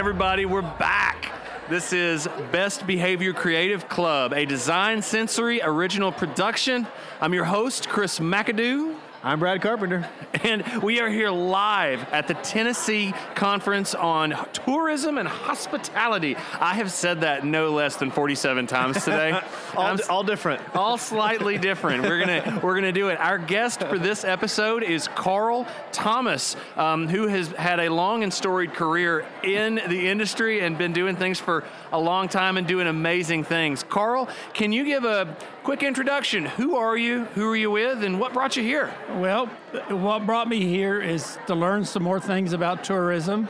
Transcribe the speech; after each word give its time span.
everybody, 0.00 0.46
we're 0.46 0.62
back. 0.62 1.30
This 1.68 1.92
is 1.92 2.26
Best 2.50 2.86
Behavior 2.86 3.34
Creative 3.34 3.86
Club, 3.86 4.32
a 4.32 4.46
design 4.46 5.02
sensory 5.02 5.60
original 5.62 6.10
production. 6.10 6.86
I'm 7.20 7.34
your 7.34 7.44
host, 7.44 7.86
Chris 7.90 8.18
McAdoo. 8.18 8.96
I'm 9.22 9.38
Brad 9.38 9.60
Carpenter. 9.60 10.08
And 10.42 10.64
we 10.82 11.00
are 11.00 11.08
here 11.08 11.28
live 11.28 12.08
at 12.12 12.28
the 12.28 12.34
Tennessee 12.34 13.12
Conference 13.34 13.94
on 13.96 14.30
Tourism 14.52 15.18
and 15.18 15.28
Hospitality. 15.28 16.36
I 16.58 16.74
have 16.74 16.90
said 16.92 17.22
that 17.22 17.44
no 17.44 17.72
less 17.72 17.96
than 17.96 18.10
47 18.10 18.68
times 18.68 19.04
today. 19.04 19.38
all, 19.76 19.98
all, 20.08 20.22
different. 20.22 20.62
All 20.74 20.96
slightly 20.96 21.58
different. 21.58 22.04
We're 22.04 22.20
gonna 22.20 22.60
we're 22.62 22.74
gonna 22.76 22.92
do 22.92 23.08
it. 23.08 23.18
Our 23.18 23.38
guest 23.38 23.82
for 23.82 23.98
this 23.98 24.24
episode 24.24 24.82
is 24.82 25.08
Carl 25.08 25.66
Thomas, 25.92 26.56
um, 26.76 27.08
who 27.08 27.26
has 27.26 27.48
had 27.48 27.80
a 27.80 27.90
long 27.90 28.22
and 28.22 28.32
storied 28.32 28.72
career 28.72 29.26
in 29.42 29.74
the 29.74 30.08
industry 30.08 30.60
and 30.60 30.78
been 30.78 30.92
doing 30.92 31.16
things 31.16 31.38
for 31.38 31.64
a 31.92 32.00
long 32.00 32.28
time 32.28 32.56
and 32.56 32.66
doing 32.66 32.86
amazing 32.86 33.44
things. 33.44 33.82
Carl, 33.82 34.28
can 34.54 34.72
you 34.72 34.84
give 34.84 35.04
a 35.04 35.36
quick 35.64 35.82
introduction? 35.82 36.46
Who 36.46 36.76
are 36.76 36.96
you? 36.96 37.24
Who 37.34 37.50
are 37.50 37.56
you 37.56 37.70
with? 37.72 38.04
And 38.04 38.18
what 38.18 38.32
brought 38.32 38.56
you 38.56 38.62
here? 38.62 38.94
Well, 39.18 39.46
what 39.88 40.24
brought 40.24 40.48
me 40.48 40.66
here 40.66 41.00
is 41.00 41.36
to 41.48 41.54
learn 41.54 41.84
some 41.84 42.02
more 42.02 42.20
things 42.20 42.52
about 42.52 42.84
tourism. 42.84 43.48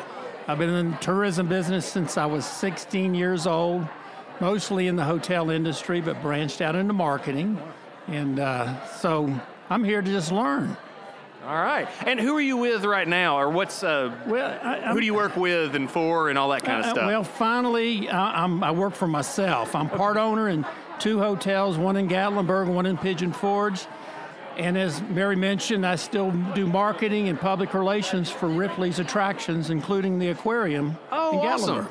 I've 0.49 0.59
been 0.59 0.71
in 0.71 0.93
the 0.93 0.97
tourism 0.97 1.49
business 1.49 1.87
since 1.87 2.17
I 2.17 2.25
was 2.25 2.47
16 2.47 3.15
years 3.15 3.47
old, 3.47 3.87
mostly 4.41 4.87
in 4.87 4.97
the 4.97 5.05
hotel 5.05 5.51
industry, 5.51 6.01
but 6.01 6.21
branched 6.23 6.61
out 6.63 6.75
into 6.75 6.95
marketing. 6.95 7.61
And 8.09 8.41
uh, 8.41 8.87
so 8.87 9.33
I'm 9.69 9.85
here 9.85 10.01
to 10.01 10.11
just 10.11 10.33
learn. 10.33 10.77
All 11.45 11.57
right. 11.57 11.89
And 12.07 12.19
who 12.19 12.37
are 12.37 12.41
you 12.41 12.57
with 12.57 12.85
right 12.85 13.09
now, 13.09 13.39
or 13.39 13.51
what's 13.51 13.83
uh, 13.83 14.15
well? 14.27 14.59
I, 14.63 14.93
who 14.93 15.01
do 15.01 15.07
you 15.07 15.15
work 15.15 15.37
with 15.37 15.75
and 15.75 15.91
for, 15.91 16.31
and 16.31 16.39
all 16.39 16.49
that 16.51 16.65
kind 16.65 16.81
of 16.81 16.87
uh, 16.87 16.91
stuff? 16.93 17.07
Well, 17.07 17.25
finally, 17.25 18.09
I, 18.09 18.47
I, 18.47 18.71
work 18.73 18.95
for 18.95 19.07
myself. 19.07 19.75
I'm 19.75 19.89
part 19.89 20.17
owner 20.17 20.49
in 20.49 20.67
two 20.99 21.19
hotels, 21.19 21.79
one 21.79 21.97
in 21.97 22.09
Gatlinburg, 22.09 22.73
one 22.73 22.87
in 22.87 22.99
Pigeon 22.99 23.33
Forge. 23.33 23.87
And 24.57 24.77
as 24.77 25.01
Mary 25.03 25.37
mentioned, 25.37 25.87
I 25.87 25.97
still 25.97 26.31
do 26.55 26.67
marketing 26.67 27.29
and 27.29 27.39
public 27.41 27.73
relations 27.73 28.31
for 28.31 28.47
Ripley's 28.49 28.99
attractions, 28.99 29.71
including 29.71 30.19
the 30.19 30.29
aquarium 30.29 30.99
oh, 31.11 31.41
in. 31.41 31.47
Awesome. 31.47 31.89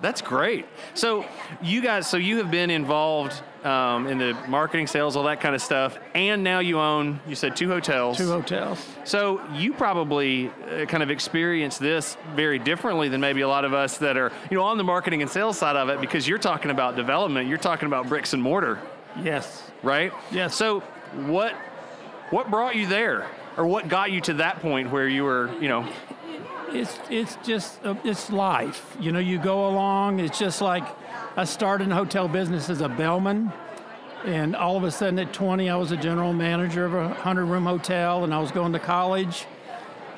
That's 0.00 0.20
great. 0.20 0.66
So 0.94 1.24
you 1.62 1.80
guys, 1.80 2.08
so 2.08 2.16
you 2.16 2.38
have 2.38 2.50
been 2.50 2.70
involved 2.70 3.40
um, 3.64 4.08
in 4.08 4.18
the 4.18 4.34
marketing, 4.48 4.88
sales, 4.88 5.14
all 5.14 5.22
that 5.24 5.40
kind 5.40 5.54
of 5.54 5.62
stuff, 5.62 5.96
and 6.12 6.42
now 6.42 6.58
you 6.58 6.80
own. 6.80 7.20
You 7.28 7.36
said 7.36 7.54
two 7.54 7.68
hotels. 7.68 8.18
Two 8.18 8.26
hotels. 8.26 8.84
So 9.04 9.40
you 9.54 9.72
probably 9.72 10.48
uh, 10.48 10.86
kind 10.86 11.04
of 11.04 11.10
experience 11.12 11.78
this 11.78 12.16
very 12.34 12.58
differently 12.58 13.08
than 13.08 13.20
maybe 13.20 13.42
a 13.42 13.48
lot 13.48 13.64
of 13.64 13.74
us 13.74 13.98
that 13.98 14.16
are, 14.16 14.32
you 14.50 14.56
know, 14.56 14.64
on 14.64 14.76
the 14.76 14.82
marketing 14.82 15.22
and 15.22 15.30
sales 15.30 15.56
side 15.56 15.76
of 15.76 15.88
it, 15.88 16.00
because 16.00 16.26
you're 16.26 16.36
talking 16.36 16.72
about 16.72 16.96
development. 16.96 17.48
You're 17.48 17.58
talking 17.58 17.86
about 17.86 18.08
bricks 18.08 18.32
and 18.32 18.42
mortar. 18.42 18.80
Yes. 19.22 19.70
Right. 19.84 20.12
Yes. 20.32 20.56
So 20.56 20.82
what 21.14 21.54
what 22.30 22.50
brought 22.50 22.76
you 22.76 22.86
there, 22.86 23.26
or 23.56 23.66
what 23.66 23.88
got 23.88 24.10
you 24.10 24.20
to 24.22 24.34
that 24.34 24.60
point 24.60 24.90
where 24.90 25.06
you 25.06 25.24
were, 25.24 25.52
you 25.60 25.68
know? 25.68 25.86
it's 26.74 26.98
it's 27.10 27.36
just 27.44 27.84
uh, 27.84 27.94
it's 28.04 28.30
life. 28.30 28.96
You 29.00 29.12
know, 29.12 29.18
you 29.18 29.38
go 29.38 29.68
along. 29.68 30.20
It's 30.20 30.38
just 30.38 30.60
like 30.60 30.84
I 31.36 31.44
started 31.44 31.84
in 31.84 31.90
hotel 31.90 32.28
business 32.28 32.70
as 32.70 32.80
a 32.80 32.88
bellman, 32.88 33.52
and 34.24 34.56
all 34.56 34.76
of 34.76 34.84
a 34.84 34.90
sudden 34.90 35.18
at 35.18 35.32
20, 35.32 35.70
I 35.70 35.76
was 35.76 35.92
a 35.92 35.96
general 35.96 36.32
manager 36.32 36.84
of 36.84 36.94
a 36.94 37.08
100 37.08 37.44
room 37.46 37.64
hotel, 37.64 38.24
and 38.24 38.34
I 38.34 38.38
was 38.38 38.50
going 38.50 38.72
to 38.72 38.78
college. 38.78 39.46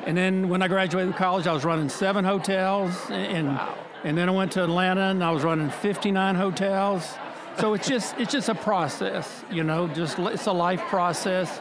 And 0.06 0.16
then 0.16 0.48
when 0.48 0.60
I 0.60 0.68
graduated 0.68 1.14
college, 1.16 1.46
I 1.46 1.52
was 1.52 1.64
running 1.64 1.88
seven 1.88 2.24
hotels, 2.24 2.94
and 3.10 3.48
wow. 3.48 3.74
and 4.04 4.16
then 4.16 4.28
I 4.28 4.32
went 4.32 4.52
to 4.52 4.64
Atlanta, 4.64 5.10
and 5.10 5.22
I 5.22 5.30
was 5.30 5.44
running 5.44 5.70
59 5.70 6.34
hotels. 6.34 7.14
So 7.58 7.74
it's 7.74 7.86
just 7.86 8.18
it's 8.18 8.32
just 8.32 8.48
a 8.48 8.54
process, 8.54 9.44
you 9.50 9.62
know. 9.62 9.86
Just 9.88 10.18
it's 10.18 10.46
a 10.46 10.52
life 10.52 10.80
process 10.82 11.60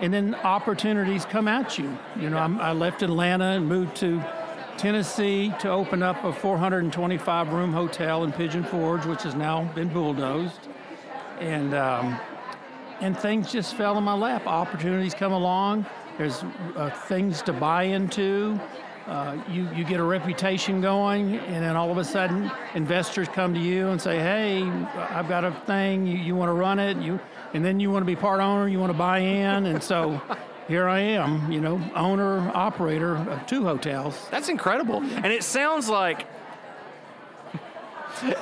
and 0.00 0.12
then 0.12 0.34
opportunities 0.34 1.24
come 1.24 1.46
at 1.46 1.78
you. 1.78 1.96
You 2.18 2.30
know, 2.30 2.38
I'm, 2.38 2.58
i 2.60 2.72
left 2.72 3.02
Atlanta 3.02 3.44
and 3.44 3.66
moved 3.66 3.96
to 3.96 4.22
Tennessee 4.76 5.52
to 5.60 5.70
open 5.70 6.02
up 6.02 6.24
a 6.24 6.32
425 6.32 7.52
room 7.52 7.72
hotel 7.72 8.24
in 8.24 8.32
Pigeon 8.32 8.64
Forge, 8.64 9.04
which 9.04 9.22
has 9.24 9.34
now 9.34 9.64
been 9.74 9.88
bulldozed, 9.88 10.68
and 11.38 11.74
um, 11.74 12.18
and 13.00 13.16
things 13.16 13.52
just 13.52 13.74
fell 13.74 13.98
in 13.98 14.04
my 14.04 14.14
lap. 14.14 14.46
Opportunities 14.46 15.14
come 15.14 15.32
along. 15.32 15.84
There's 16.16 16.42
uh, 16.76 16.90
things 17.08 17.42
to 17.42 17.52
buy 17.52 17.84
into. 17.84 18.58
Uh, 19.06 19.42
you, 19.50 19.68
you 19.74 19.84
get 19.84 19.98
a 19.98 20.04
reputation 20.04 20.80
going, 20.80 21.36
and 21.36 21.64
then 21.64 21.74
all 21.74 21.90
of 21.90 21.98
a 21.98 22.04
sudden, 22.04 22.50
investors 22.74 23.28
come 23.28 23.52
to 23.54 23.60
you 23.60 23.88
and 23.88 24.00
say, 24.00 24.18
"Hey, 24.18 24.62
I've 24.62 25.28
got 25.28 25.44
a 25.44 25.52
thing. 25.66 26.06
You, 26.06 26.18
you 26.18 26.36
want 26.36 26.48
to 26.48 26.52
run 26.52 26.78
it? 26.78 26.96
You 26.98 27.18
and 27.52 27.64
then 27.64 27.80
you 27.80 27.90
want 27.90 28.02
to 28.02 28.06
be 28.06 28.16
part 28.16 28.40
owner, 28.40 28.68
you 28.68 28.78
want 28.78 28.92
to 28.92 28.98
buy 28.98 29.18
in, 29.18 29.66
and 29.66 29.82
so 29.82 30.20
here 30.68 30.88
I 30.88 31.00
am, 31.00 31.50
you 31.50 31.60
know, 31.60 31.82
owner, 31.94 32.50
operator 32.54 33.16
of 33.16 33.46
two 33.46 33.64
hotels. 33.64 34.28
That's 34.30 34.48
incredible. 34.48 35.02
And 35.02 35.26
it 35.26 35.42
sounds 35.42 35.88
like 35.88 36.26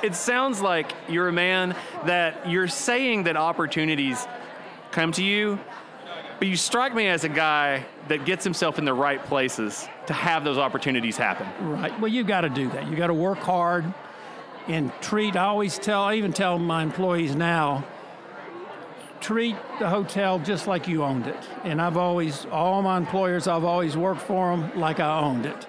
it 0.03 0.15
sounds 0.15 0.61
like 0.61 0.91
you're 1.07 1.29
a 1.29 1.33
man 1.33 1.75
that 2.05 2.49
you're 2.49 2.67
saying 2.67 3.23
that 3.23 3.37
opportunities 3.37 4.27
come 4.91 5.11
to 5.13 5.23
you, 5.23 5.59
but 6.39 6.47
you 6.47 6.55
strike 6.55 6.95
me 6.95 7.07
as 7.07 7.25
a 7.25 7.29
guy 7.29 7.85
that 8.07 8.25
gets 8.25 8.43
himself 8.43 8.79
in 8.79 8.85
the 8.85 8.93
right 8.93 9.23
places 9.25 9.87
to 10.07 10.13
have 10.13 10.45
those 10.45 10.57
opportunities 10.57 11.17
happen. 11.17 11.47
Right. 11.69 11.97
Well, 11.99 12.09
you 12.09 12.23
got 12.23 12.41
to 12.41 12.49
do 12.49 12.69
that. 12.69 12.89
You 12.89 12.95
got 12.95 13.07
to 13.07 13.13
work 13.13 13.39
hard 13.39 13.93
and 14.67 14.91
treat. 15.01 15.35
I 15.35 15.45
always 15.45 15.77
tell, 15.77 16.01
I 16.01 16.15
even 16.15 16.31
tell 16.31 16.57
my 16.57 16.81
employees 16.81 17.35
now, 17.35 17.83
treat 19.19 19.57
the 19.79 19.89
hotel 19.89 20.39
just 20.39 20.65
like 20.65 20.87
you 20.87 21.03
owned 21.03 21.27
it. 21.27 21.37
And 21.65 21.81
I've 21.81 21.97
always, 21.97 22.45
all 22.45 22.81
my 22.81 22.97
employers, 22.97 23.47
I've 23.47 23.65
always 23.65 23.97
worked 23.97 24.21
for 24.21 24.55
them 24.55 24.79
like 24.79 25.01
I 25.01 25.19
owned 25.19 25.45
it. 25.45 25.67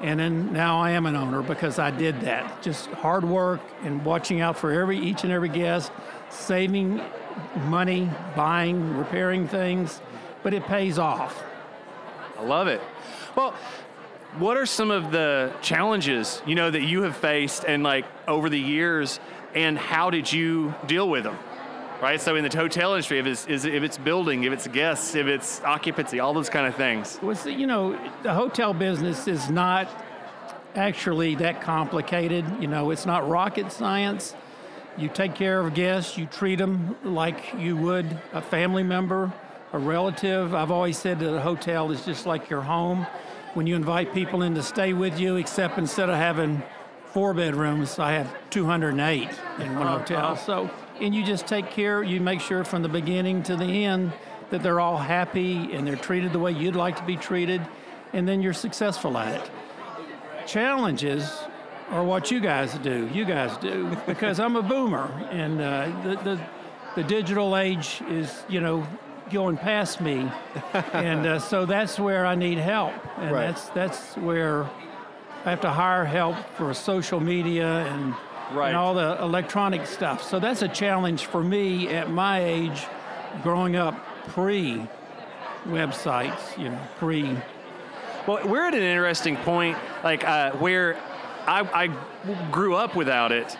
And 0.00 0.18
then 0.20 0.52
now 0.52 0.80
I 0.80 0.90
am 0.90 1.06
an 1.06 1.16
owner 1.16 1.42
because 1.42 1.78
I 1.78 1.90
did 1.90 2.22
that. 2.22 2.62
Just 2.62 2.86
hard 2.86 3.24
work 3.24 3.60
and 3.82 4.04
watching 4.04 4.40
out 4.40 4.58
for 4.58 4.70
every 4.70 4.98
each 4.98 5.24
and 5.24 5.32
every 5.32 5.48
guest, 5.48 5.92
saving 6.30 7.00
money, 7.66 8.10
buying, 8.34 8.96
repairing 8.96 9.48
things, 9.48 10.00
but 10.42 10.54
it 10.54 10.64
pays 10.64 10.98
off. 10.98 11.42
I 12.38 12.42
love 12.42 12.68
it. 12.68 12.80
Well, 13.34 13.54
what 14.38 14.56
are 14.56 14.66
some 14.66 14.90
of 14.90 15.12
the 15.12 15.52
challenges 15.62 16.42
you 16.46 16.54
know 16.54 16.70
that 16.70 16.82
you 16.82 17.02
have 17.02 17.16
faced 17.16 17.64
and 17.64 17.82
like 17.82 18.04
over 18.28 18.50
the 18.50 18.60
years, 18.60 19.20
and 19.54 19.78
how 19.78 20.10
did 20.10 20.32
you 20.32 20.74
deal 20.86 21.08
with 21.08 21.24
them? 21.24 21.38
right? 22.00 22.20
So 22.20 22.36
in 22.36 22.46
the 22.46 22.56
hotel 22.56 22.92
industry, 22.94 23.18
if 23.18 23.26
it's, 23.26 23.46
if 23.48 23.82
it's 23.82 23.98
building, 23.98 24.44
if 24.44 24.52
it's 24.52 24.66
guests, 24.68 25.14
if 25.14 25.26
it's 25.26 25.60
occupancy, 25.62 26.20
all 26.20 26.34
those 26.34 26.50
kind 26.50 26.66
of 26.66 26.74
things. 26.74 27.18
Well, 27.22 27.36
you 27.48 27.66
know, 27.66 27.98
the 28.22 28.34
hotel 28.34 28.74
business 28.74 29.26
is 29.26 29.50
not 29.50 29.88
actually 30.74 31.34
that 31.36 31.60
complicated. 31.60 32.44
You 32.60 32.68
know, 32.68 32.90
it's 32.90 33.06
not 33.06 33.28
rocket 33.28 33.72
science. 33.72 34.34
You 34.98 35.08
take 35.08 35.34
care 35.34 35.60
of 35.60 35.74
guests, 35.74 36.16
you 36.16 36.26
treat 36.26 36.56
them 36.56 36.96
like 37.04 37.54
you 37.58 37.76
would 37.76 38.18
a 38.32 38.40
family 38.40 38.82
member, 38.82 39.32
a 39.72 39.78
relative. 39.78 40.54
I've 40.54 40.70
always 40.70 40.96
said 40.96 41.18
that 41.20 41.34
a 41.34 41.40
hotel 41.40 41.90
is 41.90 42.04
just 42.04 42.24
like 42.24 42.48
your 42.48 42.62
home. 42.62 43.06
When 43.52 43.66
you 43.66 43.76
invite 43.76 44.14
people 44.14 44.42
in 44.42 44.54
to 44.54 44.62
stay 44.62 44.94
with 44.94 45.20
you, 45.20 45.36
except 45.36 45.76
instead 45.76 46.08
of 46.08 46.16
having 46.16 46.62
four 47.06 47.34
bedrooms, 47.34 47.98
I 47.98 48.12
have 48.12 48.34
208 48.50 49.28
in 49.58 49.74
one 49.74 49.86
uh-huh. 49.86 49.98
hotel. 49.98 50.36
So 50.36 50.70
and 51.00 51.14
you 51.14 51.24
just 51.24 51.46
take 51.46 51.70
care, 51.70 52.02
you 52.02 52.20
make 52.20 52.40
sure 52.40 52.64
from 52.64 52.82
the 52.82 52.88
beginning 52.88 53.42
to 53.44 53.56
the 53.56 53.84
end 53.84 54.12
that 54.50 54.62
they're 54.62 54.80
all 54.80 54.96
happy 54.96 55.74
and 55.74 55.86
they're 55.86 55.96
treated 55.96 56.32
the 56.32 56.38
way 56.38 56.52
you'd 56.52 56.76
like 56.76 56.96
to 56.96 57.04
be 57.04 57.16
treated, 57.16 57.60
and 58.12 58.26
then 58.26 58.40
you're 58.40 58.54
successful 58.54 59.18
at 59.18 59.42
it. 59.42 59.50
Challenges 60.46 61.30
are 61.90 62.04
what 62.04 62.30
you 62.30 62.40
guys 62.40 62.74
do, 62.78 63.08
you 63.12 63.24
guys 63.24 63.56
do, 63.58 63.96
because 64.06 64.40
I'm 64.40 64.56
a 64.56 64.62
boomer, 64.62 65.06
and 65.30 65.60
uh, 65.60 65.86
the, 66.02 66.16
the, 66.16 66.40
the 66.96 67.04
digital 67.04 67.56
age 67.56 68.02
is, 68.08 68.44
you 68.48 68.60
know, 68.60 68.86
going 69.30 69.56
past 69.56 70.00
me, 70.00 70.30
and 70.92 71.26
uh, 71.26 71.38
so 71.38 71.66
that's 71.66 71.98
where 71.98 72.26
I 72.26 72.34
need 72.34 72.58
help, 72.58 72.94
and 73.18 73.32
right. 73.32 73.46
that's 73.46 73.68
that's 73.70 74.16
where 74.16 74.64
I 75.44 75.50
have 75.50 75.60
to 75.62 75.70
hire 75.70 76.04
help 76.04 76.36
for 76.56 76.72
social 76.74 77.20
media 77.20 77.66
and 77.86 78.14
right. 78.52 78.68
and 78.68 78.76
all 78.76 78.94
the 78.94 79.20
electronic 79.22 79.86
stuff. 79.86 80.22
So 80.22 80.38
that's 80.38 80.62
a 80.62 80.68
challenge 80.68 81.26
for 81.26 81.42
me 81.42 81.88
at 81.88 82.10
my 82.10 82.44
age, 82.44 82.86
growing 83.42 83.76
up 83.76 83.94
pre 84.28 84.86
websites, 85.66 86.56
you 86.58 86.68
know, 86.68 86.80
pre. 86.98 87.36
Well, 88.26 88.46
we're 88.46 88.66
at 88.66 88.74
an 88.74 88.82
interesting 88.82 89.36
point, 89.36 89.78
like 90.02 90.26
uh, 90.26 90.52
where 90.52 90.96
I, 91.46 91.60
I 91.84 92.50
grew 92.50 92.74
up 92.74 92.96
without 92.96 93.32
it, 93.32 93.56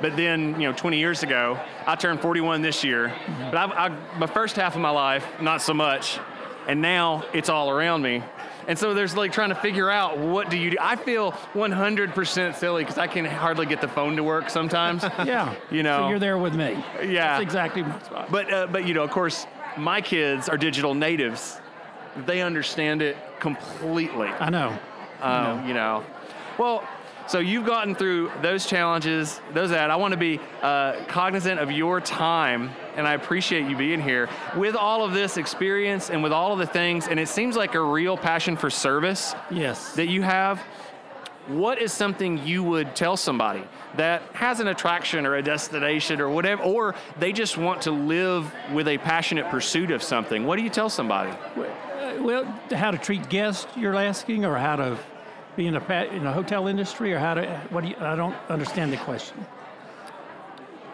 but 0.00 0.16
then 0.16 0.60
you 0.60 0.68
know 0.68 0.72
20 0.72 0.98
years 0.98 1.22
ago 1.22 1.60
i 1.86 1.94
turned 1.94 2.20
41 2.20 2.62
this 2.62 2.82
year 2.82 3.08
mm-hmm. 3.08 3.50
but 3.50 3.56
I've, 3.56 3.92
I, 3.92 4.18
my 4.18 4.26
first 4.26 4.56
half 4.56 4.74
of 4.74 4.80
my 4.80 4.88
life 4.88 5.26
not 5.42 5.60
so 5.60 5.74
much 5.74 6.18
and 6.66 6.80
now 6.80 7.24
it's 7.34 7.50
all 7.50 7.70
around 7.70 8.00
me 8.00 8.22
And 8.66 8.78
so 8.78 8.94
there's 8.94 9.16
like 9.16 9.32
trying 9.32 9.48
to 9.48 9.54
figure 9.56 9.90
out 9.90 10.18
what 10.18 10.48
do 10.48 10.56
you 10.56 10.70
do. 10.70 10.76
I 10.80 10.94
feel 10.94 11.32
100% 11.54 12.54
silly 12.54 12.84
because 12.84 12.98
I 12.98 13.08
can 13.08 13.24
hardly 13.24 13.66
get 13.66 13.80
the 13.80 13.88
phone 13.88 14.14
to 14.16 14.22
work 14.22 14.48
sometimes. 14.50 15.02
Yeah. 15.24 15.54
You 15.70 15.82
know. 15.82 15.98
So 15.98 16.08
you're 16.08 16.18
there 16.18 16.38
with 16.38 16.54
me. 16.54 16.82
Yeah. 17.02 17.38
That's 17.38 17.42
exactly 17.42 17.82
my 17.82 17.98
spot. 18.02 18.30
But 18.30 18.52
uh, 18.52 18.66
but 18.68 18.86
you 18.86 18.94
know, 18.94 19.02
of 19.02 19.10
course, 19.10 19.46
my 19.76 20.00
kids 20.00 20.48
are 20.48 20.56
digital 20.56 20.94
natives. 20.94 21.60
They 22.26 22.42
understand 22.42 23.02
it 23.02 23.16
completely. 23.40 24.28
I 24.28 24.50
know. 24.50 24.78
Um, 25.20 25.66
you 25.66 25.74
know, 25.74 26.04
well. 26.58 26.86
So 27.30 27.38
you've 27.38 27.64
gotten 27.64 27.94
through 27.94 28.32
those 28.42 28.66
challenges, 28.66 29.40
those 29.54 29.70
that 29.70 29.88
I 29.88 29.94
want 29.94 30.10
to 30.10 30.18
be 30.18 30.40
uh, 30.62 30.96
cognizant 31.06 31.60
of 31.60 31.70
your 31.70 32.00
time, 32.00 32.70
and 32.96 33.06
I 33.06 33.14
appreciate 33.14 33.68
you 33.70 33.76
being 33.76 34.00
here 34.00 34.28
with 34.56 34.74
all 34.74 35.04
of 35.04 35.12
this 35.12 35.36
experience 35.36 36.10
and 36.10 36.24
with 36.24 36.32
all 36.32 36.52
of 36.52 36.58
the 36.58 36.66
things. 36.66 37.06
And 37.06 37.20
it 37.20 37.28
seems 37.28 37.54
like 37.54 37.76
a 37.76 37.80
real 37.80 38.16
passion 38.16 38.56
for 38.56 38.68
service 38.68 39.32
Yes. 39.48 39.94
that 39.94 40.08
you 40.08 40.22
have. 40.22 40.58
What 41.46 41.80
is 41.80 41.92
something 41.92 42.44
you 42.44 42.64
would 42.64 42.96
tell 42.96 43.16
somebody 43.16 43.62
that 43.96 44.22
has 44.32 44.58
an 44.58 44.66
attraction 44.66 45.24
or 45.24 45.36
a 45.36 45.42
destination 45.42 46.20
or 46.20 46.30
whatever, 46.30 46.64
or 46.64 46.96
they 47.20 47.32
just 47.32 47.56
want 47.56 47.82
to 47.82 47.92
live 47.92 48.52
with 48.72 48.88
a 48.88 48.98
passionate 48.98 49.48
pursuit 49.50 49.92
of 49.92 50.02
something? 50.02 50.46
What 50.46 50.56
do 50.56 50.62
you 50.64 50.70
tell 50.70 50.88
somebody? 50.90 51.30
Uh, 51.30 52.22
Well, 52.22 52.44
how 52.72 52.90
to 52.90 52.98
treat 52.98 53.28
guests, 53.28 53.68
you're 53.76 53.94
asking, 53.94 54.44
or 54.44 54.58
how 54.58 54.74
to 54.74 54.98
be 55.56 55.66
in 55.66 55.76
a 55.76 56.04
in 56.04 56.26
a 56.26 56.32
hotel 56.32 56.66
industry, 56.66 57.12
or 57.12 57.18
how 57.18 57.34
to 57.34 57.46
what 57.70 57.82
do 57.84 57.90
you? 57.90 57.96
I 58.00 58.16
don't 58.16 58.36
understand 58.48 58.92
the 58.92 58.96
question. 58.98 59.36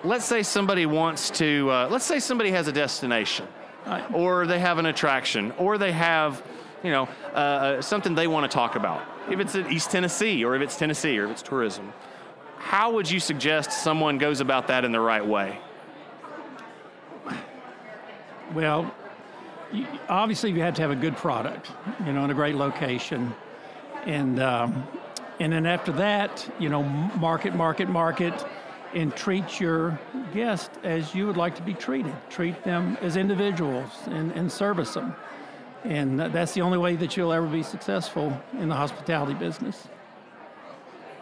Let's 0.05 0.25
say 0.25 0.43
somebody 0.43 0.87
wants 0.87 1.31
to, 1.31 1.71
uh, 1.71 1.89
let's 1.91 2.05
say 2.05 2.21
somebody 2.21 2.51
has 2.51 2.69
a 2.69 2.73
destination, 2.73 3.47
Uh, 3.87 4.03
or 4.13 4.47
they 4.47 4.59
have 4.59 4.79
an 4.79 4.87
attraction, 4.87 5.53
or 5.59 5.79
they 5.79 5.93
have, 5.93 6.43
you 6.83 6.91
know, 6.91 7.09
uh, 7.33 7.37
uh, 7.37 7.83
something 7.83 8.15
they 8.15 8.27
want 8.27 8.51
to 8.51 8.55
talk 8.55 8.77
about. 8.77 9.01
If 9.31 9.39
it's 9.41 9.55
in 9.55 9.71
East 9.71 9.91
Tennessee, 9.91 10.45
or 10.45 10.57
if 10.57 10.63
it's 10.63 10.77
Tennessee, 10.77 11.19
or 11.19 11.25
if 11.25 11.31
it's 11.31 11.43
tourism, 11.43 11.93
how 12.59 12.93
would 12.93 13.09
you 13.11 13.21
suggest 13.21 13.71
someone 13.71 14.19
goes 14.19 14.41
about 14.41 14.67
that 14.69 14.85
in 14.85 14.93
the 14.93 15.01
right 15.01 15.25
way? 15.25 15.59
Well, 18.55 18.93
obviously 20.09 20.51
you 20.53 20.63
have 20.63 20.75
to 20.75 20.83
have 20.83 20.91
a 20.91 20.97
good 20.97 21.17
product, 21.17 21.71
you 22.05 22.13
know, 22.13 22.25
in 22.25 22.31
a 22.31 22.35
great 22.35 22.57
location, 22.57 23.35
and 24.07 24.41
um, 24.41 24.87
and 25.39 25.53
then 25.53 25.67
after 25.67 25.93
that, 25.93 26.49
you 26.59 26.69
know, 26.69 26.83
market, 26.83 27.55
market, 27.55 27.89
market, 27.89 28.47
and 28.95 29.15
treat 29.15 29.61
your 29.61 29.99
guest 30.33 30.71
as 30.83 31.15
you 31.15 31.27
would 31.27 31.37
like 31.37 31.55
to 31.57 31.63
be 31.63 31.75
treated. 31.75 32.15
Treat 32.31 32.63
them 32.65 32.97
as 33.03 33.17
individuals 33.17 33.91
and, 34.07 34.33
and 34.33 34.51
service 34.51 34.95
them, 34.95 35.15
and 35.85 36.19
that's 36.19 36.55
the 36.55 36.63
only 36.63 36.79
way 36.79 36.97
that 36.97 37.17
you'll 37.17 37.33
ever 37.33 37.47
be 37.47 37.63
successful 37.63 38.41
in 38.59 38.69
the 38.69 38.75
hospitality 38.75 39.35
business. 39.35 39.89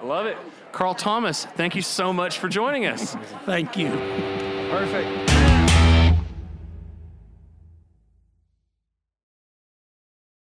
I 0.01 0.07
love 0.07 0.27
it. 0.27 0.37
Carl 0.71 0.95
Thomas, 0.95 1.45
thank 1.45 1.75
you 1.75 1.83
so 1.83 2.13
much 2.13 2.39
for 2.39 2.49
joining 2.49 2.87
us. 2.87 3.17
Thank 3.47 3.77
you. 3.77 3.89
Perfect. 4.71 5.44